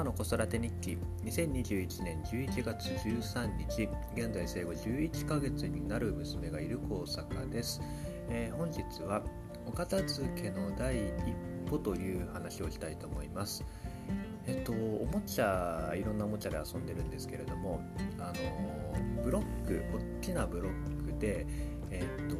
[0.00, 0.98] カの子育て日記。
[1.24, 3.88] 2021年11月13日。
[4.14, 7.82] 現在生後11ヶ月になる娘がいる高坂です、
[8.30, 9.22] えー、本日は
[9.66, 11.12] お片付けの第一
[11.68, 13.62] 歩という話をしたいと思います。
[14.46, 17.82] えっとおもちゃいろんなおもちゃで遊んでるんですけれども
[18.18, 19.84] あのブロック
[20.18, 21.46] 大きなブロックで
[21.90, 22.36] えっと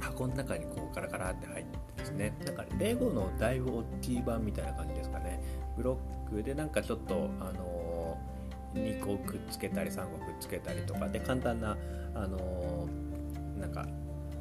[0.00, 2.36] 箱の中にこうガラガラって入ってですね。
[2.44, 5.40] なんかレゴのだいぶ大きい版みたいな感じですかね。
[5.76, 8.18] ブロックでなんかちょっとあの
[8.74, 11.76] 2個くっつけたり3個くっつけたりとかで簡単な
[12.14, 12.88] あの
[13.58, 13.86] なんか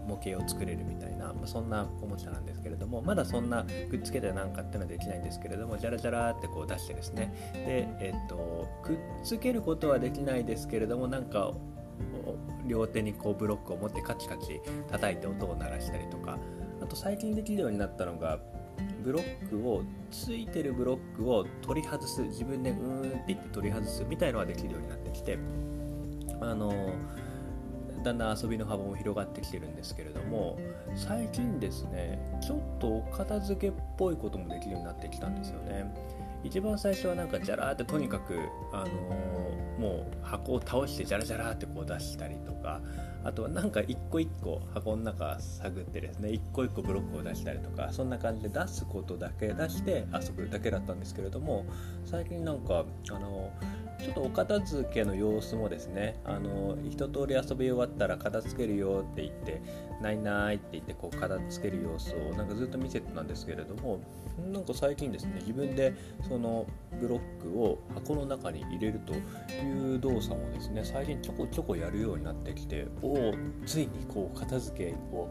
[0.07, 7.33] 模型を作れるみたいな、ま、そんなおもちゃなんですけれどもまだそんなくっつけてなんかっていうのはできないんですけれどもジャラジャラってこう出してですね。
[7.53, 11.51] で、えっとくっつけることはできないですけれどもなんか
[12.65, 16.37] 両手にこうブロックを持ってカチカチ叩いて音を鳴らしたりとか
[16.81, 18.39] あと最近できるようになったのが
[19.03, 25.37] ブロックをついてるブロックを取り外す自分でうーんピッて取り外すみたいのができるようになってきて
[26.39, 26.73] あの
[28.03, 30.57] だんだん遊びの幅も広がってきてるんですけれども
[30.95, 35.93] 最近ですねちょっとお片付けっぽいこともできるようになってきたんですよね。
[36.43, 38.39] 一番最初はなんかジャラーってとにかく、
[38.71, 42.81] あのー、もう箱を倒してジャラジャラってこう出したりとか
[43.23, 51.65] あとはなんか一個一個箱の中探ってですね一個一個ブロックを出したりとかそんな感じで出すことだけ出して遊ぶだけだったんですけれども
[52.05, 53.51] 最近なんかあの
[54.03, 59.61] ちょっとお片付けの様子もですねあの一通り遊び終わったら片付けるよって言って
[60.01, 64.01] ないないって言ってこう片付ける様子をなんかずっと見せてたんですけれども
[64.51, 65.93] なんか最近ですね自分で
[66.27, 66.65] その
[66.99, 73.33] ブロックを箱の中に入れるという動作もですね最近ちょこちょこやるようになってきておお
[73.65, 75.29] ついにこう片付けを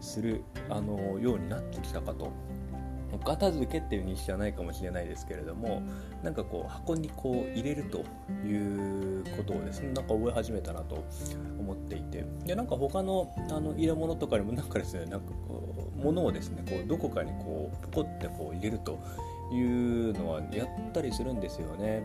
[0.00, 2.30] するあのようになってきたかと
[3.12, 5.82] お片付けっていう認識はないかもしれないですけれども
[6.22, 8.04] なんかこう箱にこう入れると
[8.46, 11.04] いうことをですねなんか覚え始めたなと
[11.58, 12.24] 思っていて。
[12.44, 18.98] でなんか他のあの入れ物とかにもなんかですねなんかこう物をですねこうどこかにこうポコってこう入れると
[19.52, 22.02] いうのはやったりするんですよね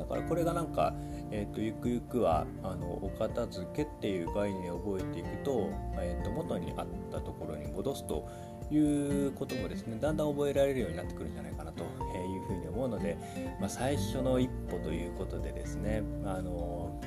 [0.00, 0.94] だからこれがなんか、
[1.30, 8.28] えーと、ゆくゆくはあのお片付けっていう概念を覚えていくと,、えーと元にあったところに戻すと
[8.70, 13.16] いうこともですねだんだん覚えられるようになってくるんじゃないかなというふうに思うので、
[13.60, 17.00] まあ、最初の一歩ということでですねあの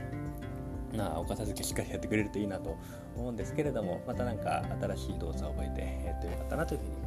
[0.96, 2.78] まあ、お片付けしっかりやってくれるといいなと
[3.18, 7.03] 思うんですけれどもまた何か新しい動作を覚えて、えー、とよかったなというふうに。